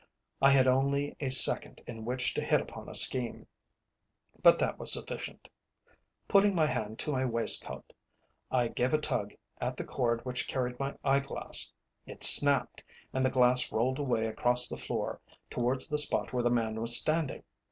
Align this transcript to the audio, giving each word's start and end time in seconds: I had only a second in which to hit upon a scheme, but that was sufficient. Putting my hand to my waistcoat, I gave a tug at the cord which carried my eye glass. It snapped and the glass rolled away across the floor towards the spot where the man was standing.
I 0.41 0.49
had 0.49 0.65
only 0.67 1.15
a 1.19 1.29
second 1.29 1.79
in 1.85 2.05
which 2.05 2.33
to 2.33 2.43
hit 2.43 2.59
upon 2.59 2.89
a 2.89 2.95
scheme, 2.95 3.45
but 4.41 4.57
that 4.57 4.79
was 4.79 4.91
sufficient. 4.93 5.47
Putting 6.27 6.55
my 6.55 6.65
hand 6.65 6.97
to 6.97 7.11
my 7.11 7.23
waistcoat, 7.23 7.93
I 8.49 8.69
gave 8.69 8.95
a 8.95 8.97
tug 8.97 9.35
at 9.59 9.77
the 9.77 9.83
cord 9.85 10.25
which 10.25 10.47
carried 10.47 10.79
my 10.79 10.95
eye 11.03 11.19
glass. 11.19 11.71
It 12.07 12.23
snapped 12.23 12.81
and 13.13 13.23
the 13.23 13.29
glass 13.29 13.71
rolled 13.71 13.99
away 13.99 14.25
across 14.25 14.67
the 14.67 14.77
floor 14.79 15.21
towards 15.51 15.87
the 15.87 15.99
spot 15.99 16.33
where 16.33 16.41
the 16.41 16.49
man 16.49 16.81
was 16.81 16.97
standing. 16.97 17.43